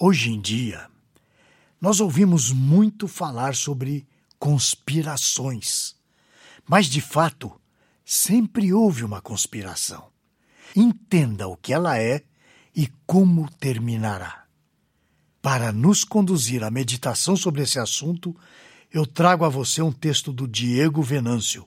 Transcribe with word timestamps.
Hoje 0.00 0.30
em 0.30 0.40
dia, 0.40 0.88
nós 1.80 1.98
ouvimos 1.98 2.52
muito 2.52 3.08
falar 3.08 3.56
sobre 3.56 4.06
conspirações, 4.38 5.96
mas 6.68 6.86
de 6.86 7.00
fato, 7.00 7.60
sempre 8.04 8.72
houve 8.72 9.02
uma 9.02 9.20
conspiração. 9.20 10.06
Entenda 10.76 11.48
o 11.48 11.56
que 11.56 11.72
ela 11.72 11.98
é 11.98 12.22
e 12.72 12.86
como 13.08 13.50
terminará. 13.58 14.44
Para 15.42 15.72
nos 15.72 16.04
conduzir 16.04 16.62
à 16.62 16.70
meditação 16.70 17.36
sobre 17.36 17.62
esse 17.62 17.80
assunto, 17.80 18.36
eu 18.92 19.04
trago 19.04 19.44
a 19.44 19.48
você 19.48 19.82
um 19.82 19.90
texto 19.90 20.32
do 20.32 20.46
Diego 20.46 21.02
Venâncio, 21.02 21.66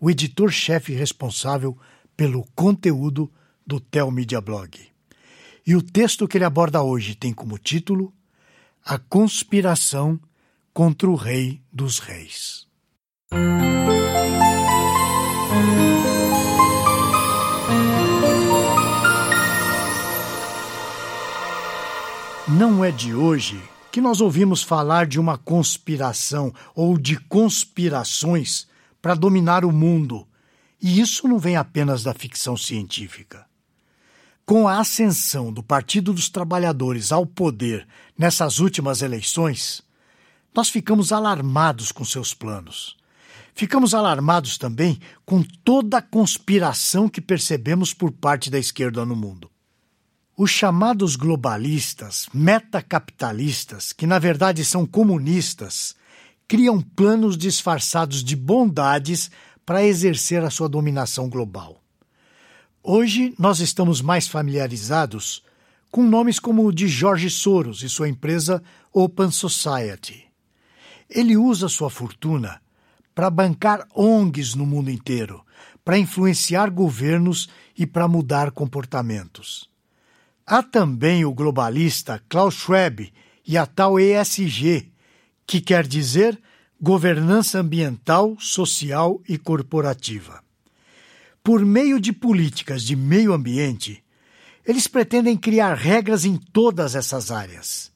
o 0.00 0.10
editor-chefe 0.10 0.92
responsável 0.92 1.78
pelo 2.16 2.44
conteúdo 2.56 3.32
do 3.64 3.78
Telmídia 3.78 4.40
Blog. 4.40 4.90
E 5.70 5.76
o 5.76 5.80
texto 5.80 6.26
que 6.26 6.36
ele 6.36 6.44
aborda 6.44 6.82
hoje 6.82 7.14
tem 7.14 7.32
como 7.32 7.56
título 7.56 8.12
A 8.84 8.98
Conspiração 8.98 10.18
contra 10.74 11.08
o 11.08 11.14
Rei 11.14 11.62
dos 11.72 12.00
Reis. 12.00 12.66
Não 22.48 22.84
é 22.84 22.90
de 22.90 23.14
hoje 23.14 23.62
que 23.92 24.00
nós 24.00 24.20
ouvimos 24.20 24.64
falar 24.64 25.06
de 25.06 25.20
uma 25.20 25.38
conspiração 25.38 26.52
ou 26.74 26.98
de 26.98 27.16
conspirações 27.16 28.66
para 29.00 29.14
dominar 29.14 29.64
o 29.64 29.70
mundo, 29.70 30.26
e 30.82 31.00
isso 31.00 31.28
não 31.28 31.38
vem 31.38 31.54
apenas 31.54 32.02
da 32.02 32.12
ficção 32.12 32.56
científica. 32.56 33.48
Com 34.50 34.66
a 34.66 34.80
ascensão 34.80 35.52
do 35.52 35.62
Partido 35.62 36.12
dos 36.12 36.28
Trabalhadores 36.28 37.12
ao 37.12 37.24
poder 37.24 37.86
nessas 38.18 38.58
últimas 38.58 39.00
eleições, 39.00 39.80
nós 40.52 40.68
ficamos 40.68 41.12
alarmados 41.12 41.92
com 41.92 42.04
seus 42.04 42.34
planos. 42.34 42.96
Ficamos 43.54 43.94
alarmados 43.94 44.58
também 44.58 44.98
com 45.24 45.40
toda 45.40 45.98
a 45.98 46.02
conspiração 46.02 47.08
que 47.08 47.20
percebemos 47.20 47.94
por 47.94 48.10
parte 48.10 48.50
da 48.50 48.58
esquerda 48.58 49.06
no 49.06 49.14
mundo. 49.14 49.48
Os 50.36 50.50
chamados 50.50 51.14
globalistas, 51.14 52.28
metacapitalistas, 52.34 53.92
que 53.92 54.04
na 54.04 54.18
verdade 54.18 54.64
são 54.64 54.84
comunistas, 54.84 55.94
criam 56.48 56.80
planos 56.80 57.38
disfarçados 57.38 58.24
de 58.24 58.34
bondades 58.34 59.30
para 59.64 59.84
exercer 59.84 60.42
a 60.42 60.50
sua 60.50 60.68
dominação 60.68 61.28
global. 61.30 61.79
Hoje 62.82 63.34
nós 63.38 63.60
estamos 63.60 64.00
mais 64.00 64.26
familiarizados 64.26 65.42
com 65.90 66.02
nomes 66.02 66.38
como 66.38 66.64
o 66.64 66.72
de 66.72 66.88
George 66.88 67.28
Soros 67.28 67.82
e 67.82 67.90
sua 67.90 68.08
empresa 68.08 68.62
Open 68.90 69.30
Society. 69.30 70.24
Ele 71.08 71.36
usa 71.36 71.68
sua 71.68 71.90
fortuna 71.90 72.58
para 73.14 73.28
bancar 73.28 73.86
ONGs 73.94 74.54
no 74.54 74.64
mundo 74.64 74.90
inteiro, 74.90 75.44
para 75.84 75.98
influenciar 75.98 76.70
governos 76.70 77.50
e 77.76 77.86
para 77.86 78.08
mudar 78.08 78.50
comportamentos. 78.50 79.68
Há 80.46 80.62
também 80.62 81.22
o 81.22 81.34
globalista 81.34 82.22
Klaus 82.30 82.54
Schwab 82.54 83.12
e 83.46 83.58
a 83.58 83.66
tal 83.66 84.00
ESG, 84.00 84.90
que 85.46 85.60
quer 85.60 85.86
dizer 85.86 86.40
governança 86.80 87.58
ambiental, 87.58 88.36
social 88.38 89.20
e 89.28 89.36
corporativa. 89.36 90.42
Por 91.42 91.64
meio 91.64 91.98
de 91.98 92.12
políticas 92.12 92.82
de 92.82 92.94
meio 92.94 93.32
ambiente, 93.32 94.04
eles 94.66 94.86
pretendem 94.86 95.36
criar 95.36 95.74
regras 95.74 96.24
em 96.24 96.36
todas 96.36 96.94
essas 96.94 97.30
áreas. 97.30 97.90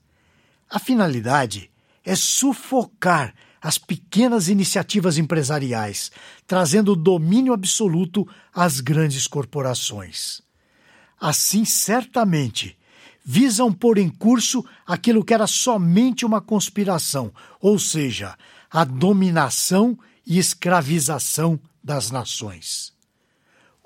A 0.68 0.78
finalidade 0.78 1.70
é 2.02 2.14
sufocar 2.14 3.34
as 3.60 3.78
pequenas 3.78 4.48
iniciativas 4.48 5.18
empresariais, 5.18 6.10
trazendo 6.46 6.96
domínio 6.96 7.52
absoluto 7.52 8.26
às 8.52 8.80
grandes 8.80 9.26
corporações. 9.26 10.42
Assim, 11.20 11.64
certamente, 11.64 12.76
visam 13.24 13.72
pôr 13.72 13.98
em 13.98 14.08
curso 14.08 14.64
aquilo 14.86 15.24
que 15.24 15.32
era 15.32 15.46
somente 15.46 16.26
uma 16.26 16.40
conspiração, 16.40 17.32
ou 17.60 17.78
seja, 17.78 18.36
a 18.70 18.84
dominação 18.84 19.98
e 20.26 20.38
escravização 20.38 21.58
das 21.82 22.10
nações. 22.10 22.93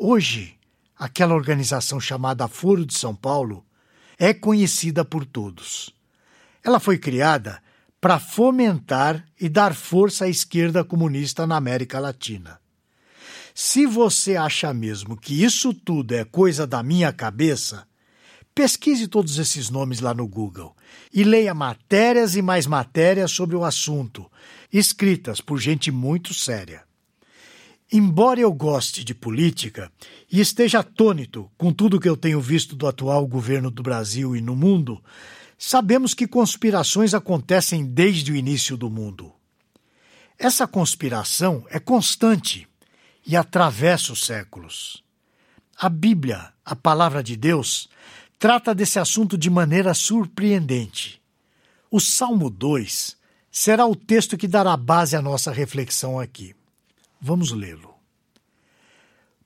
Hoje, 0.00 0.54
aquela 0.96 1.34
organização 1.34 1.98
chamada 1.98 2.46
Foro 2.46 2.86
de 2.86 2.96
São 2.96 3.16
Paulo 3.16 3.66
é 4.16 4.32
conhecida 4.32 5.04
por 5.04 5.26
todos. 5.26 5.92
Ela 6.62 6.78
foi 6.78 6.98
criada 6.98 7.60
para 8.00 8.20
fomentar 8.20 9.26
e 9.40 9.48
dar 9.48 9.74
força 9.74 10.26
à 10.26 10.28
esquerda 10.28 10.84
comunista 10.84 11.48
na 11.48 11.56
América 11.56 11.98
Latina. 11.98 12.60
Se 13.52 13.86
você 13.86 14.36
acha 14.36 14.72
mesmo 14.72 15.16
que 15.16 15.42
isso 15.42 15.74
tudo 15.74 16.14
é 16.14 16.24
coisa 16.24 16.64
da 16.64 16.80
minha 16.80 17.12
cabeça, 17.12 17.84
pesquise 18.54 19.08
todos 19.08 19.36
esses 19.36 19.68
nomes 19.68 19.98
lá 19.98 20.14
no 20.14 20.28
Google 20.28 20.76
e 21.12 21.24
leia 21.24 21.52
matérias 21.52 22.36
e 22.36 22.42
mais 22.42 22.68
matérias 22.68 23.32
sobre 23.32 23.56
o 23.56 23.64
assunto, 23.64 24.30
escritas 24.72 25.40
por 25.40 25.58
gente 25.58 25.90
muito 25.90 26.32
séria. 26.32 26.87
Embora 27.90 28.38
eu 28.38 28.52
goste 28.52 29.02
de 29.02 29.14
política 29.14 29.90
e 30.30 30.40
esteja 30.40 30.80
atônito 30.80 31.50
com 31.56 31.72
tudo 31.72 31.98
que 31.98 32.08
eu 32.08 32.18
tenho 32.18 32.38
visto 32.38 32.76
do 32.76 32.86
atual 32.86 33.26
governo 33.26 33.70
do 33.70 33.82
Brasil 33.82 34.36
e 34.36 34.42
no 34.42 34.54
mundo, 34.54 35.02
sabemos 35.56 36.12
que 36.12 36.26
conspirações 36.26 37.14
acontecem 37.14 37.86
desde 37.86 38.30
o 38.30 38.36
início 38.36 38.76
do 38.76 38.90
mundo. 38.90 39.32
Essa 40.38 40.66
conspiração 40.66 41.64
é 41.70 41.80
constante 41.80 42.68
e 43.26 43.34
atravessa 43.34 44.12
os 44.12 44.24
séculos. 44.24 45.02
A 45.74 45.88
Bíblia, 45.88 46.52
a 46.62 46.76
palavra 46.76 47.22
de 47.22 47.36
Deus, 47.36 47.88
trata 48.38 48.74
desse 48.74 48.98
assunto 48.98 49.38
de 49.38 49.48
maneira 49.48 49.94
surpreendente. 49.94 51.22
O 51.90 52.00
Salmo 52.00 52.50
2 52.50 53.16
será 53.50 53.86
o 53.86 53.96
texto 53.96 54.36
que 54.36 54.46
dará 54.46 54.76
base 54.76 55.16
à 55.16 55.22
nossa 55.22 55.50
reflexão 55.50 56.20
aqui. 56.20 56.57
Vamos 57.20 57.50
lê-lo. 57.50 57.94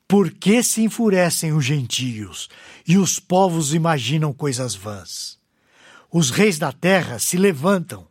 Por 0.06 0.30
que 0.30 0.62
se 0.62 0.82
enfurecem 0.82 1.52
os 1.52 1.64
gentios 1.64 2.48
e 2.86 2.98
os 2.98 3.18
povos 3.18 3.72
imaginam 3.72 4.32
coisas 4.32 4.74
vãs? 4.74 5.38
Os 6.10 6.28
reis 6.28 6.58
da 6.58 6.70
terra 6.70 7.18
se 7.18 7.38
levantam 7.38 8.06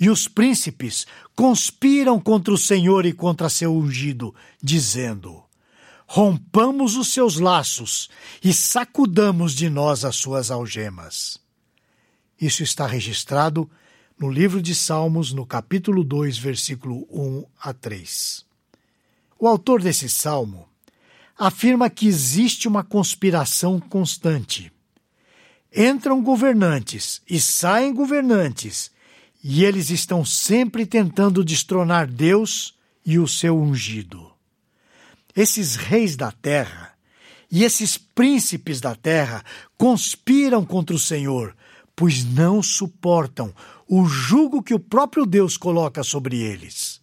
e 0.00 0.10
os 0.10 0.26
príncipes 0.26 1.06
conspiram 1.36 2.20
contra 2.20 2.52
o 2.52 2.58
Senhor 2.58 3.06
e 3.06 3.12
contra 3.12 3.48
seu 3.48 3.72
ungido, 3.72 4.34
dizendo: 4.60 5.44
Rompamos 6.06 6.96
os 6.96 7.12
seus 7.12 7.38
laços 7.38 8.08
e 8.42 8.52
sacudamos 8.52 9.54
de 9.54 9.70
nós 9.70 10.04
as 10.04 10.16
suas 10.16 10.50
algemas. 10.50 11.38
Isso 12.40 12.64
está 12.64 12.86
registrado 12.86 13.70
no 14.18 14.30
livro 14.30 14.60
de 14.60 14.74
Salmos, 14.74 15.32
no 15.32 15.46
capítulo 15.46 16.02
2, 16.02 16.38
versículo 16.38 17.06
1 17.10 17.44
a 17.60 17.72
3. 17.72 18.47
O 19.38 19.46
autor 19.46 19.80
desse 19.80 20.08
salmo 20.08 20.68
afirma 21.38 21.88
que 21.88 22.08
existe 22.08 22.66
uma 22.66 22.82
conspiração 22.82 23.78
constante. 23.78 24.72
Entram 25.74 26.20
governantes 26.20 27.22
e 27.30 27.38
saem 27.38 27.94
governantes, 27.94 28.90
e 29.44 29.64
eles 29.64 29.90
estão 29.90 30.24
sempre 30.24 30.84
tentando 30.84 31.44
destronar 31.44 32.08
Deus 32.08 32.74
e 33.06 33.16
o 33.16 33.28
seu 33.28 33.56
ungido. 33.56 34.32
Esses 35.36 35.76
reis 35.76 36.16
da 36.16 36.32
terra 36.32 36.94
e 37.48 37.62
esses 37.62 37.96
príncipes 37.96 38.80
da 38.80 38.96
terra 38.96 39.44
conspiram 39.76 40.64
contra 40.64 40.96
o 40.96 40.98
Senhor, 40.98 41.56
pois 41.94 42.24
não 42.24 42.60
suportam 42.60 43.54
o 43.86 44.04
jugo 44.04 44.64
que 44.64 44.74
o 44.74 44.80
próprio 44.80 45.24
Deus 45.24 45.56
coloca 45.56 46.02
sobre 46.02 46.40
eles. 46.40 47.00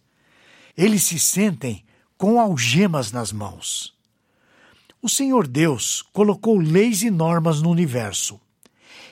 Eles 0.76 1.02
se 1.02 1.18
sentem 1.18 1.85
com 2.16 2.40
algemas 2.40 3.12
nas 3.12 3.32
mãos. 3.32 3.94
O 5.00 5.08
Senhor 5.08 5.46
Deus 5.46 6.02
colocou 6.12 6.58
leis 6.58 7.02
e 7.02 7.10
normas 7.10 7.60
no 7.62 7.70
universo. 7.70 8.40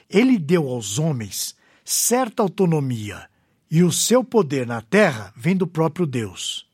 Ele 0.09 0.39
deu 0.39 0.69
aos 0.69 0.99
homens 0.99 1.55
certa 1.85 2.43
autonomia 2.43 3.29
e 3.71 3.83
o 3.83 3.93
seu 3.93 4.25
poder 4.25 4.67
na 4.67 4.81
terra 4.81 5.33
vem 5.37 5.57
do 5.57 5.67
próprio 5.67 6.07
Deus. 6.07 6.67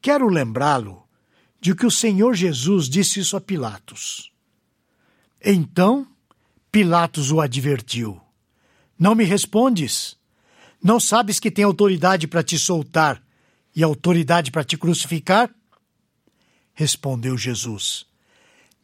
Quero 0.00 0.28
lembrá-lo 0.28 1.02
de 1.60 1.74
que 1.74 1.86
o 1.86 1.90
Senhor 1.90 2.34
Jesus 2.34 2.88
disse 2.88 3.20
isso 3.20 3.36
a 3.36 3.40
Pilatos. 3.40 4.32
Então 5.42 6.06
Pilatos 6.70 7.30
o 7.30 7.40
advertiu: 7.40 8.20
Não 8.98 9.14
me 9.14 9.24
respondes? 9.24 10.16
Não 10.82 11.00
sabes 11.00 11.40
que 11.40 11.50
tem 11.50 11.64
autoridade 11.64 12.26
para 12.26 12.42
te 12.42 12.58
soltar 12.58 13.22
e 13.76 13.82
autoridade 13.82 14.50
para 14.50 14.64
te 14.64 14.78
crucificar? 14.78 15.54
Respondeu 16.72 17.36
Jesus: 17.36 18.06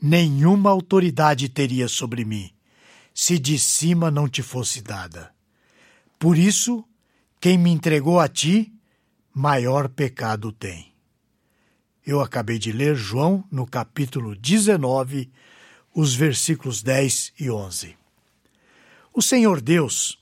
Nenhuma 0.01 0.71
autoridade 0.71 1.49
teria 1.49 1.89
sobre 1.89 2.27
mim, 2.27 2.53
se 3.15 3.39
de 3.39 3.59
cima 3.59 4.11
não 4.11 4.29
te 4.29 4.43
fosse 4.43 4.83
dada. 4.83 5.35
Por 6.19 6.37
isso, 6.37 6.85
quem 7.41 7.57
me 7.57 7.71
entregou 7.71 8.21
a 8.21 8.29
ti, 8.29 8.71
maior 9.35 9.89
pecado 9.89 10.53
tem. 10.53 10.93
Eu 12.07 12.21
acabei 12.21 12.59
de 12.59 12.71
ler 12.71 12.95
João 12.95 13.45
no 13.51 13.67
capítulo 13.67 14.37
19, 14.37 15.33
os 15.95 16.15
versículos 16.15 16.83
10 16.83 17.33
e 17.41 17.51
11. 17.51 17.97
O 19.15 19.23
Senhor 19.23 19.61
Deus 19.61 20.19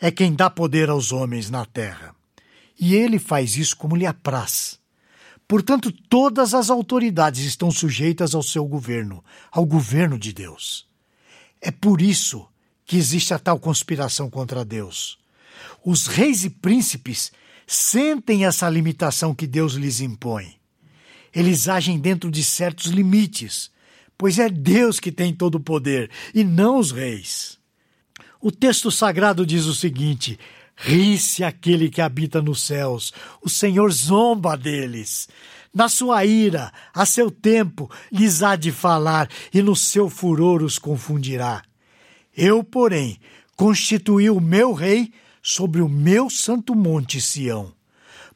é 0.00 0.10
quem 0.10 0.34
dá 0.34 0.48
poder 0.48 0.88
aos 0.88 1.12
homens 1.12 1.50
na 1.50 1.64
terra, 1.64 2.15
e 2.78 2.94
ele 2.94 3.18
faz 3.18 3.56
isso 3.56 3.76
como 3.76 3.96
lhe 3.96 4.06
apraz. 4.06 4.78
Portanto, 5.48 5.92
todas 5.92 6.54
as 6.54 6.70
autoridades 6.70 7.44
estão 7.44 7.70
sujeitas 7.70 8.34
ao 8.34 8.42
seu 8.42 8.66
governo, 8.66 9.24
ao 9.50 9.64
governo 9.64 10.18
de 10.18 10.32
Deus. 10.32 10.86
É 11.60 11.70
por 11.70 12.00
isso 12.00 12.46
que 12.84 12.96
existe 12.96 13.32
a 13.32 13.38
tal 13.38 13.58
conspiração 13.58 14.28
contra 14.28 14.64
Deus. 14.64 15.18
Os 15.84 16.06
reis 16.06 16.44
e 16.44 16.50
príncipes 16.50 17.32
sentem 17.66 18.44
essa 18.44 18.68
limitação 18.68 19.34
que 19.34 19.46
Deus 19.46 19.74
lhes 19.74 20.00
impõe. 20.00 20.56
Eles 21.34 21.68
agem 21.68 21.98
dentro 21.98 22.30
de 22.30 22.42
certos 22.42 22.86
limites, 22.86 23.70
pois 24.16 24.38
é 24.38 24.48
Deus 24.48 24.98
que 24.98 25.12
tem 25.12 25.34
todo 25.34 25.56
o 25.56 25.60
poder 25.60 26.10
e 26.34 26.42
não 26.42 26.78
os 26.78 26.90
reis. 26.90 27.58
O 28.40 28.50
texto 28.50 28.90
sagrado 28.90 29.44
diz 29.44 29.64
o 29.64 29.74
seguinte: 29.74 30.38
Ri-se 30.76 31.42
aquele 31.42 31.88
que 31.88 32.02
habita 32.02 32.42
nos 32.42 32.62
céus, 32.62 33.12
o 33.42 33.48
Senhor 33.48 33.90
zomba 33.90 34.56
deles. 34.56 35.28
Na 35.72 35.88
sua 35.88 36.24
ira, 36.24 36.72
a 36.94 37.06
seu 37.06 37.30
tempo, 37.30 37.90
lhes 38.12 38.42
há 38.42 38.56
de 38.56 38.70
falar, 38.70 39.28
e 39.52 39.62
no 39.62 39.74
seu 39.74 40.08
furor 40.08 40.62
os 40.62 40.78
confundirá. 40.78 41.62
Eu, 42.36 42.62
porém, 42.62 43.18
constituí 43.56 44.28
o 44.28 44.40
meu 44.40 44.74
rei 44.74 45.12
sobre 45.42 45.80
o 45.80 45.88
meu 45.88 46.28
santo 46.28 46.74
monte 46.74 47.20
Sião. 47.20 47.72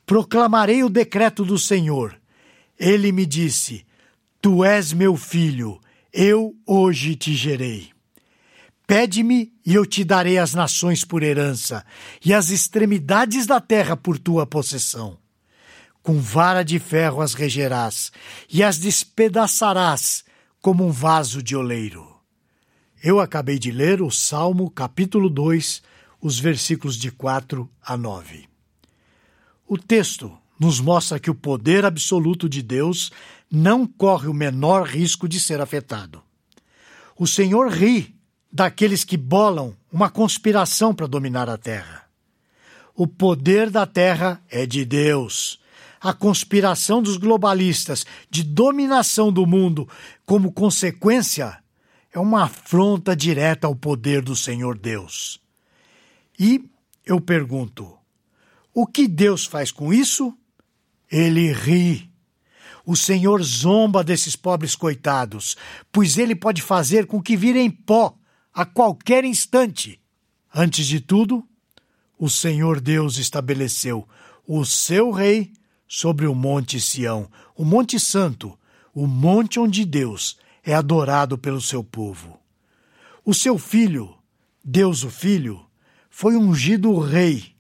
Proclamarei 0.07 0.83
o 0.83 0.89
decreto 0.89 1.45
do 1.45 1.59
Senhor. 1.59 2.19
Ele 2.79 3.13
me 3.13 3.27
disse: 3.27 3.85
Tu 4.41 4.65
és 4.65 4.93
meu 4.93 5.17
filho, 5.17 5.79
eu 6.13 6.55
hoje 6.67 7.15
te 7.15 7.35
gerei. 7.35 7.91
Pede-me 8.91 9.53
e 9.65 9.73
eu 9.73 9.87
te 9.87 10.03
darei 10.03 10.37
as 10.37 10.53
nações 10.53 11.05
por 11.05 11.23
herança 11.23 11.87
e 12.25 12.35
as 12.35 12.51
extremidades 12.51 13.47
da 13.47 13.61
terra 13.61 13.97
por 13.97 14.19
tua 14.19 14.45
possessão. 14.45 15.17
Com 16.03 16.19
vara 16.19 16.65
de 16.65 16.81
ferro 16.81 17.21
as 17.21 17.33
regerás 17.33 18.11
e 18.53 18.65
as 18.65 18.79
despedaçarás 18.79 20.25
como 20.61 20.85
um 20.85 20.91
vaso 20.91 21.41
de 21.41 21.55
oleiro. 21.55 22.17
Eu 23.01 23.21
acabei 23.21 23.61
de 23.61 23.71
ler 23.71 24.03
o 24.03 24.11
Salmo 24.11 24.69
capítulo 24.69 25.31
2, 25.31 25.83
os 26.21 26.41
versículos 26.41 26.97
de 26.97 27.13
4 27.13 27.71
a 27.81 27.97
9. 27.97 28.49
O 29.69 29.79
texto 29.79 30.37
nos 30.59 30.81
mostra 30.81 31.21
que 31.21 31.31
o 31.31 31.35
poder 31.37 31.85
absoluto 31.85 32.49
de 32.49 32.61
Deus 32.61 33.13
não 33.49 33.87
corre 33.87 34.27
o 34.27 34.35
menor 34.35 34.85
risco 34.85 35.29
de 35.29 35.39
ser 35.39 35.61
afetado. 35.61 36.21
O 37.17 37.25
Senhor 37.25 37.71
ri 37.71 38.19
daqueles 38.53 39.05
que 39.05 39.17
bolam 39.17 39.77
uma 39.93 40.11
conspiração 40.11 40.95
para 40.95 41.07
dominar 41.07 41.49
a 41.49 41.57
terra. 41.57 42.05
O 42.95 43.07
poder 43.07 43.71
da 43.71 43.87
terra 43.87 44.43
é 44.51 44.67
de 44.67 44.85
Deus. 44.85 45.61
A 46.01 46.13
conspiração 46.13 47.03
dos 47.03 47.17
globalistas 47.17 48.05
de 48.29 48.43
dominação 48.43 49.33
do 49.33 49.47
mundo, 49.47 49.89
como 50.25 50.53
consequência, 50.53 51.59
é 52.13 52.19
uma 52.19 52.45
afronta 52.45 53.15
direta 53.15 53.67
ao 53.67 53.75
poder 53.75 54.23
do 54.23 54.35
Senhor 54.35 54.79
Deus. 54.79 55.41
E 56.39 56.65
eu 57.05 57.21
pergunto: 57.21 57.97
o 58.73 58.87
que 58.87 59.07
Deus 59.07 59.45
faz 59.45 59.71
com 59.71 59.93
isso? 59.93 60.35
Ele 61.11 61.53
ri. 61.53 62.11
O 62.85 62.97
Senhor 62.97 63.43
zomba 63.43 64.03
desses 64.03 64.35
pobres 64.35 64.75
coitados, 64.75 65.57
pois 65.93 66.17
ele 66.19 66.35
pode 66.35 66.63
fazer 66.63 67.07
com 67.07 67.23
que 67.23 67.37
virem 67.37 67.71
pó 67.71 68.17
a 68.53 68.65
qualquer 68.65 69.25
instante. 69.25 70.01
Antes 70.55 70.87
de 70.87 71.01
tudo, 71.01 71.47
o 72.19 72.29
Senhor 72.29 72.81
Deus 72.81 73.19
estabeleceu 73.19 74.07
o 74.47 74.65
seu 74.65 75.11
rei 75.11 75.53
sobre 75.87 76.27
o 76.27 76.35
Monte 76.35 76.81
Sião, 76.81 77.31
o 77.57 77.65
Monte 77.65 77.99
Santo, 77.99 78.59
o 78.95 79.07
monte 79.07 79.59
onde 79.61 79.85
Deus 79.85 80.37
é 80.65 80.75
adorado 80.75 81.39
pelo 81.39 81.61
seu 81.61 81.83
povo. 81.83 82.39
O 83.25 83.33
seu 83.33 83.59
filho, 83.59 84.15
Deus 84.65 85.05
o 85.05 85.11
Filho, 85.11 85.65
foi 86.09 86.37
ungido 86.37 86.99
rei 86.99 87.55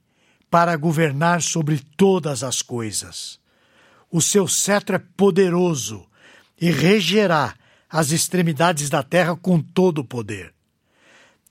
para 0.50 0.76
governar 0.76 1.40
sobre 1.40 1.78
todas 1.96 2.42
as 2.42 2.60
coisas. 2.60 3.38
O 4.10 4.20
seu 4.20 4.48
cetro 4.48 4.96
é 4.96 4.98
poderoso 4.98 6.04
e 6.60 6.70
regerá 6.70 7.54
as 7.88 8.10
extremidades 8.10 8.90
da 8.90 9.02
terra 9.02 9.36
com 9.36 9.62
todo 9.62 9.98
o 9.98 10.04
poder. 10.04 10.52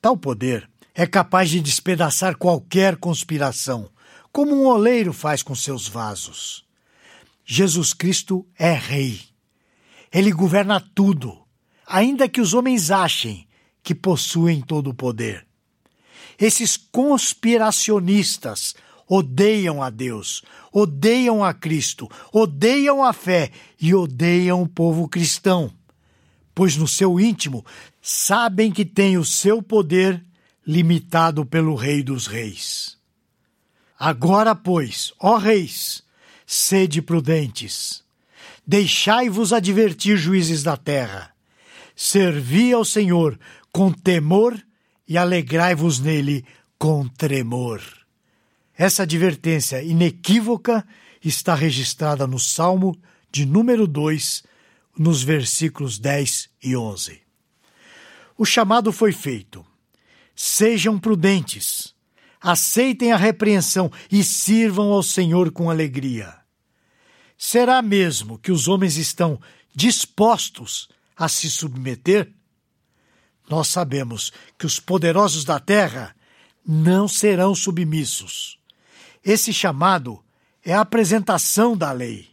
Tal 0.02 0.16
poder 0.16 0.70
é 0.96 1.06
capaz 1.06 1.50
de 1.50 1.60
despedaçar 1.60 2.38
qualquer 2.38 2.96
conspiração, 2.96 3.90
como 4.32 4.56
um 4.56 4.66
oleiro 4.66 5.12
faz 5.12 5.44
com 5.44 5.54
seus 5.54 5.90
vasos. 5.90 6.66
Jesus 7.46 7.94
Cristo 7.94 8.48
é 8.58 8.72
Rei. 8.72 9.22
Ele 10.12 10.32
governa 10.32 10.80
tudo, 10.80 11.38
ainda 11.86 12.30
que 12.30 12.40
os 12.40 12.54
homens 12.54 12.92
achem 12.92 13.46
que 13.84 13.94
possuem 13.94 14.62
todo 14.62 14.92
o 14.92 14.94
poder. 14.94 15.46
Esses 16.40 16.78
conspiracionistas 16.78 18.76
odeiam 19.06 19.84
a 19.84 19.90
Deus, 19.90 20.44
odeiam 20.72 21.44
a 21.44 21.54
Cristo, 21.54 22.08
odeiam 22.32 23.04
a 23.04 23.12
fé 23.12 23.52
e 23.82 23.94
odeiam 23.94 24.62
o 24.62 24.68
povo 24.68 25.10
cristão 25.10 25.74
pois 26.60 26.76
no 26.76 26.90
seu 26.90 27.18
íntimo 27.18 27.66
sabem 28.02 28.70
que 28.70 28.84
têm 28.84 29.18
o 29.18 29.24
seu 29.24 29.64
poder 29.64 30.22
limitado 30.68 31.46
pelo 31.46 31.74
Rei 31.74 32.04
dos 32.04 32.28
Reis. 32.28 32.98
Agora, 33.98 34.54
pois, 34.54 35.14
ó 35.22 35.38
reis, 35.38 36.04
sede 36.46 37.02
prudentes, 37.02 38.04
deixai-vos 38.68 39.54
advertir 39.54 40.18
juízes 40.18 40.62
da 40.62 40.76
terra, 40.76 41.32
servi 41.96 42.74
ao 42.74 42.84
Senhor 42.84 43.40
com 43.72 43.90
temor 43.90 44.62
e 45.08 45.18
alegrai-vos 45.18 45.98
nele 46.02 46.44
com 46.78 47.08
tremor. 47.08 47.82
Essa 48.78 49.04
advertência 49.04 49.82
inequívoca 49.82 50.86
está 51.24 51.56
registrada 51.56 52.28
no 52.28 52.38
Salmo 52.38 53.00
de 53.32 53.46
número 53.46 53.88
2, 53.88 54.44
nos 55.00 55.24
versículos 55.24 55.98
10 55.98 56.50
e 56.62 56.76
11. 56.76 57.22
O 58.38 58.44
chamado 58.44 58.92
foi 58.92 59.14
feito. 59.14 59.66
Sejam 60.36 61.00
prudentes, 61.00 61.96
aceitem 62.42 63.14
a 63.14 63.18
repreensão 63.18 63.90
e 64.12 64.22
sirvam 64.26 64.92
ao 64.92 65.02
Senhor 65.02 65.52
com 65.52 65.70
alegria. 65.70 66.38
Será 67.38 67.82
mesmo 67.82 68.38
que 68.38 68.52
os 68.52 68.68
homens 68.68 68.98
estão 68.98 69.40
dispostos 69.74 70.90
a 71.16 71.30
se 71.30 71.50
submeter? 71.50 72.34
Nós 73.50 73.70
sabemos 73.70 74.34
que 74.58 74.66
os 74.66 74.82
poderosos 74.82 75.46
da 75.46 75.62
terra 75.62 76.14
não 76.66 77.08
serão 77.08 77.56
submissos. 77.56 78.60
Esse 79.24 79.54
chamado 79.54 80.22
é 80.64 80.74
a 80.74 80.82
apresentação 80.82 81.76
da 81.76 81.92
lei. 81.94 82.30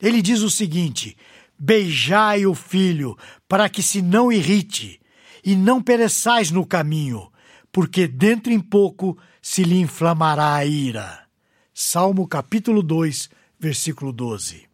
Ele 0.00 0.22
diz 0.22 0.40
o 0.40 0.50
seguinte: 0.50 1.16
Beijai 1.62 2.46
o 2.46 2.54
filho, 2.54 3.18
para 3.46 3.68
que 3.68 3.82
se 3.82 4.00
não 4.00 4.32
irrite, 4.32 4.98
e 5.44 5.54
não 5.54 5.82
pereçais 5.82 6.50
no 6.50 6.66
caminho, 6.66 7.30
porque 7.70 8.08
dentro 8.08 8.50
em 8.50 8.58
pouco 8.58 9.18
se 9.42 9.62
lhe 9.62 9.78
inflamará 9.78 10.54
a 10.54 10.64
ira. 10.64 11.26
Salmo 11.74 12.26
capítulo 12.26 12.82
2, 12.82 13.28
versículo 13.58 14.10
12. 14.10 14.66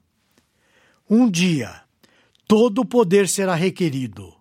Um 1.10 1.28
dia, 1.28 1.82
todo 2.46 2.82
o 2.82 2.84
poder 2.84 3.28
será 3.28 3.56
requerido. 3.56 4.32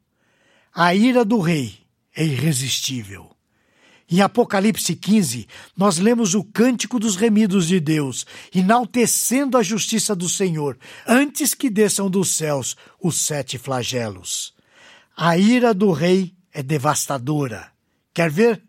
A 0.71 0.93
ira 0.93 1.25
do 1.25 1.39
rei 1.39 1.79
é 2.15 2.23
irresistível. 2.23 3.34
Em 4.07 4.21
Apocalipse 4.21 4.95
15, 4.95 5.47
nós 5.75 5.97
lemos 5.97 6.35
o 6.35 6.43
cântico 6.43 6.99
dos 6.99 7.15
remidos 7.15 7.67
de 7.67 7.79
Deus, 7.79 8.23
enaltecendo 8.53 9.57
a 9.57 9.63
justiça 9.63 10.15
do 10.15 10.29
Senhor, 10.29 10.77
antes 11.07 11.55
que 11.55 11.71
desçam 11.71 12.07
dos 12.07 12.29
céus 12.29 12.75
os 13.01 13.19
sete 13.19 13.57
flagelos. 13.57 14.53
A 15.17 15.37
ira 15.39 15.73
do 15.73 15.91
rei 15.91 16.35
é 16.53 16.61
devastadora. 16.61 17.71
Quer 18.13 18.29
ver? 18.29 18.61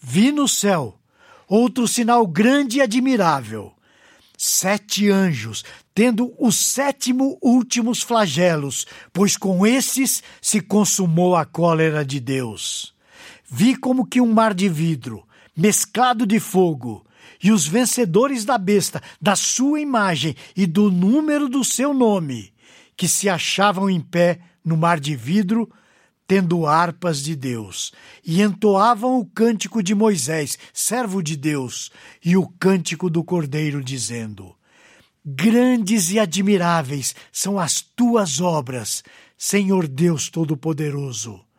Vi 0.00 0.32
no 0.32 0.48
céu 0.48 0.98
outro 1.46 1.86
sinal 1.86 2.26
grande 2.26 2.78
e 2.78 2.80
admirável. 2.80 3.72
Sete 4.36 5.10
anjos, 5.10 5.64
tendo 5.94 6.34
os 6.38 6.56
sétimo 6.56 7.38
últimos 7.40 8.02
flagelos, 8.02 8.84
pois 9.12 9.36
com 9.36 9.64
esses 9.64 10.24
se 10.42 10.60
consumou 10.60 11.36
a 11.36 11.44
cólera 11.44 12.04
de 12.04 12.18
Deus 12.18 12.98
Vi 13.50 13.74
como 13.74 14.06
que 14.06 14.20
um 14.20 14.32
mar 14.32 14.54
de 14.54 14.68
vidro, 14.68 15.26
mesclado 15.56 16.24
de 16.24 16.38
fogo, 16.38 17.04
e 17.42 17.50
os 17.50 17.66
vencedores 17.66 18.44
da 18.44 18.56
besta, 18.56 19.02
da 19.20 19.34
sua 19.34 19.80
imagem 19.80 20.36
e 20.56 20.66
do 20.66 20.88
número 20.88 21.48
do 21.48 21.64
seu 21.64 21.92
nome, 21.92 22.52
que 22.96 23.08
se 23.08 23.28
achavam 23.28 23.90
em 23.90 24.00
pé 24.00 24.38
no 24.64 24.76
mar 24.76 25.00
de 25.00 25.16
vidro, 25.16 25.68
tendo 26.28 26.64
harpas 26.64 27.20
de 27.24 27.34
Deus, 27.34 27.92
e 28.24 28.40
entoavam 28.40 29.18
o 29.18 29.26
cântico 29.26 29.82
de 29.82 29.96
Moisés, 29.96 30.56
servo 30.72 31.20
de 31.20 31.36
Deus, 31.36 31.90
e 32.24 32.36
o 32.36 32.46
cântico 32.46 33.10
do 33.10 33.24
Cordeiro, 33.24 33.82
dizendo: 33.82 34.54
Grandes 35.24 36.12
e 36.12 36.20
admiráveis 36.20 37.16
são 37.32 37.58
as 37.58 37.80
tuas 37.80 38.40
obras, 38.40 39.02
Senhor 39.36 39.88
Deus 39.88 40.28
Todo-Poderoso. 40.28 41.49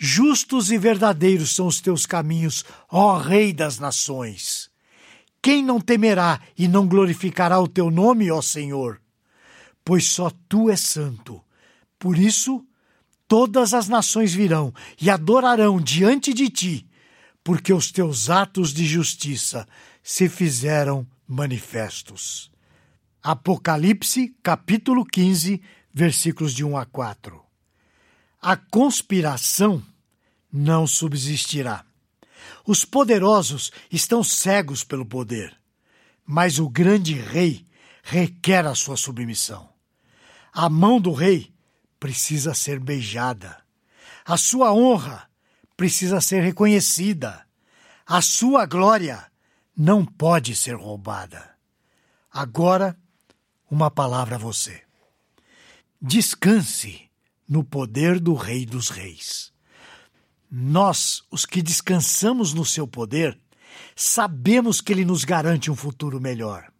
Justos 0.00 0.70
e 0.70 0.78
verdadeiros 0.78 1.56
são 1.56 1.66
os 1.66 1.80
teus 1.80 2.06
caminhos, 2.06 2.64
ó 2.88 3.18
Rei 3.18 3.52
das 3.52 3.80
nações. 3.80 4.70
Quem 5.42 5.60
não 5.60 5.80
temerá 5.80 6.40
e 6.56 6.68
não 6.68 6.86
glorificará 6.86 7.58
o 7.58 7.66
teu 7.66 7.90
nome, 7.90 8.30
ó 8.30 8.40
Senhor? 8.40 9.00
Pois 9.84 10.04
só 10.04 10.30
tu 10.48 10.70
és 10.70 10.80
santo. 10.80 11.42
Por 11.98 12.16
isso, 12.16 12.64
todas 13.26 13.74
as 13.74 13.88
nações 13.88 14.32
virão 14.32 14.72
e 15.00 15.10
adorarão 15.10 15.80
diante 15.80 16.32
de 16.32 16.48
ti, 16.48 16.86
porque 17.42 17.72
os 17.72 17.90
teus 17.90 18.30
atos 18.30 18.72
de 18.72 18.86
justiça 18.86 19.66
se 20.00 20.28
fizeram 20.28 21.04
manifestos. 21.26 22.52
Apocalipse, 23.20 24.32
capítulo 24.44 25.04
15, 25.04 25.60
versículos 25.92 26.54
de 26.54 26.64
1 26.64 26.76
a 26.76 26.86
4. 26.86 27.47
A 28.40 28.56
conspiração 28.56 29.82
não 30.52 30.86
subsistirá. 30.86 31.84
Os 32.64 32.84
poderosos 32.84 33.72
estão 33.90 34.22
cegos 34.22 34.84
pelo 34.84 35.04
poder, 35.04 35.56
mas 36.24 36.58
o 36.58 36.68
grande 36.68 37.14
rei 37.14 37.66
requer 38.02 38.64
a 38.64 38.74
sua 38.74 38.96
submissão. 38.96 39.68
A 40.52 40.68
mão 40.68 41.00
do 41.00 41.12
rei 41.12 41.52
precisa 41.98 42.54
ser 42.54 42.78
beijada. 42.78 43.60
A 44.24 44.36
sua 44.36 44.72
honra 44.72 45.28
precisa 45.76 46.20
ser 46.20 46.42
reconhecida. 46.42 47.44
A 48.06 48.22
sua 48.22 48.66
glória 48.66 49.30
não 49.76 50.04
pode 50.04 50.54
ser 50.54 50.76
roubada. 50.76 51.56
Agora, 52.30 52.96
uma 53.70 53.90
palavra 53.90 54.36
a 54.36 54.38
você. 54.38 54.82
Descanse 56.00 57.07
no 57.48 57.64
poder 57.64 58.20
do 58.20 58.34
Rei 58.34 58.66
dos 58.66 58.90
Reis. 58.90 59.52
Nós, 60.50 61.22
os 61.30 61.46
que 61.46 61.62
descansamos 61.62 62.52
no 62.52 62.64
seu 62.64 62.86
poder, 62.86 63.38
sabemos 63.94 64.80
que 64.80 64.92
ele 64.92 65.04
nos 65.04 65.24
garante 65.24 65.70
um 65.70 65.76
futuro 65.76 66.20
melhor. 66.20 66.70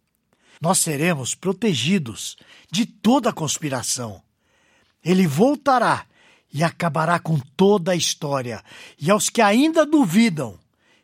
Nós 0.61 0.79
seremos 0.79 1.33
protegidos 1.33 2.35
de 2.71 2.85
toda 2.85 3.33
conspiração. 3.33 4.21
Ele 5.03 5.25
voltará 5.25 6.05
e 6.51 6.63
acabará 6.63 7.19
com 7.19 7.39
toda 7.39 7.91
a 7.91 7.95
história, 7.95 8.63
e 8.99 9.09
aos 9.09 9.29
que 9.29 9.41
ainda 9.41 9.85
duvidam, 9.85 10.59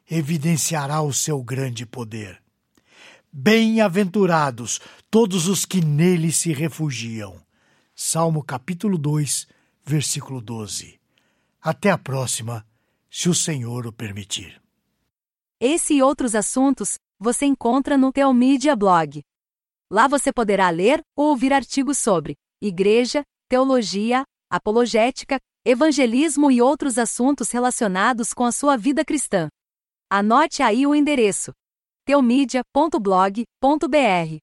evidenciará 0.09 1.01
o 1.01 1.13
seu 1.13 1.41
grande 1.43 1.85
poder. 1.85 2.41
Bem-aventurados 3.31 4.79
todos 5.09 5.47
os 5.47 5.65
que 5.65 5.81
nele 5.81 6.31
se 6.31 6.51
refugiam. 6.51 7.39
Salmo 7.95 8.43
capítulo 8.43 8.97
2, 8.97 9.47
versículo 9.85 10.41
12. 10.41 10.99
Até 11.61 11.91
a 11.91 11.97
próxima, 11.97 12.65
se 13.09 13.29
o 13.29 13.35
Senhor 13.35 13.85
o 13.85 13.93
permitir. 13.93 14.61
Esse 15.59 15.95
e 15.95 16.01
outros 16.01 16.35
assuntos 16.35 16.97
você 17.19 17.45
encontra 17.45 17.97
no 17.97 18.11
Teomídia 18.11 18.75
Blog. 18.75 19.21
Lá 19.89 20.07
você 20.07 20.33
poderá 20.33 20.69
ler 20.69 21.01
ou 21.15 21.27
ouvir 21.27 21.53
artigos 21.53 21.99
sobre 21.99 22.35
igreja, 22.61 23.23
teologia, 23.47 24.23
apologética, 24.49 25.39
evangelismo 25.63 26.49
e 26.49 26.61
outros 26.61 26.97
assuntos 26.97 27.51
relacionados 27.51 28.33
com 28.33 28.43
a 28.43 28.51
sua 28.51 28.75
vida 28.75 29.05
cristã. 29.05 29.47
Anote 30.09 30.63
aí 30.63 30.87
o 30.87 30.95
endereço 30.95 31.51
teomedia.blog.br. 32.05 34.37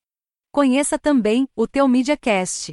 Conheça 0.53 0.99
também 0.99 1.49
o 1.55 1.67
Teomídia 1.67 2.17
Cast, 2.17 2.73